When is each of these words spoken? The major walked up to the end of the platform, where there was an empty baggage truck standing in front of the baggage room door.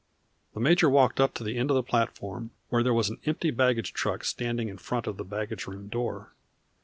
The 0.55 0.59
major 0.59 0.89
walked 0.89 1.19
up 1.19 1.35
to 1.35 1.43
the 1.43 1.59
end 1.59 1.69
of 1.69 1.75
the 1.75 1.83
platform, 1.83 2.49
where 2.69 2.81
there 2.81 2.91
was 2.91 3.11
an 3.11 3.19
empty 3.27 3.51
baggage 3.51 3.93
truck 3.93 4.23
standing 4.23 4.67
in 4.67 4.79
front 4.79 5.05
of 5.05 5.17
the 5.17 5.23
baggage 5.23 5.67
room 5.67 5.89
door. 5.89 6.33